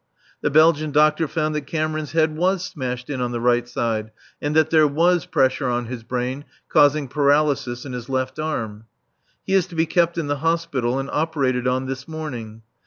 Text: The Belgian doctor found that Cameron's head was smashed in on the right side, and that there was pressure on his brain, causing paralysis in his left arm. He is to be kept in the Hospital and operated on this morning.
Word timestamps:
The 0.41 0.49
Belgian 0.49 0.89
doctor 0.89 1.27
found 1.27 1.53
that 1.53 1.67
Cameron's 1.67 2.13
head 2.13 2.35
was 2.35 2.65
smashed 2.65 3.07
in 3.07 3.21
on 3.21 3.31
the 3.31 3.39
right 3.39 3.69
side, 3.69 4.09
and 4.41 4.55
that 4.55 4.71
there 4.71 4.87
was 4.87 5.27
pressure 5.27 5.69
on 5.69 5.85
his 5.85 6.01
brain, 6.01 6.43
causing 6.69 7.07
paralysis 7.07 7.85
in 7.85 7.93
his 7.93 8.09
left 8.09 8.39
arm. 8.39 8.85
He 9.43 9.53
is 9.53 9.67
to 9.67 9.75
be 9.75 9.85
kept 9.85 10.17
in 10.17 10.25
the 10.25 10.37
Hospital 10.37 10.97
and 10.97 11.07
operated 11.11 11.67
on 11.67 11.85
this 11.85 12.07
morning. 12.07 12.63